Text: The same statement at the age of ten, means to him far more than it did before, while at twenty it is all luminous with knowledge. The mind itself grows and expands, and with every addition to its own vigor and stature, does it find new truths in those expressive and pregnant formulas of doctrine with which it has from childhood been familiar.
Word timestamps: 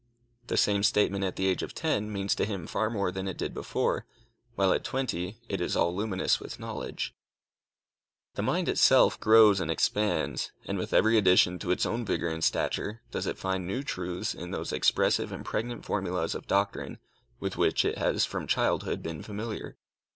The 0.47 0.57
same 0.57 0.81
statement 0.81 1.23
at 1.23 1.35
the 1.35 1.45
age 1.45 1.61
of 1.61 1.75
ten, 1.75 2.11
means 2.11 2.33
to 2.33 2.43
him 2.45 2.65
far 2.65 2.89
more 2.89 3.11
than 3.11 3.27
it 3.27 3.37
did 3.37 3.53
before, 3.53 4.07
while 4.55 4.73
at 4.73 4.83
twenty 4.83 5.37
it 5.47 5.61
is 5.61 5.75
all 5.75 5.95
luminous 5.95 6.39
with 6.39 6.59
knowledge. 6.59 7.13
The 8.33 8.41
mind 8.41 8.67
itself 8.67 9.19
grows 9.19 9.59
and 9.59 9.69
expands, 9.69 10.51
and 10.65 10.79
with 10.79 10.91
every 10.91 11.19
addition 11.19 11.59
to 11.59 11.69
its 11.69 11.85
own 11.85 12.03
vigor 12.03 12.29
and 12.29 12.43
stature, 12.43 13.03
does 13.11 13.27
it 13.27 13.37
find 13.37 13.67
new 13.67 13.83
truths 13.83 14.33
in 14.33 14.49
those 14.49 14.73
expressive 14.73 15.31
and 15.31 15.45
pregnant 15.45 15.85
formulas 15.85 16.33
of 16.33 16.47
doctrine 16.47 16.97
with 17.39 17.57
which 17.57 17.85
it 17.85 17.99
has 17.99 18.25
from 18.25 18.47
childhood 18.47 19.03
been 19.03 19.21
familiar. 19.21 19.77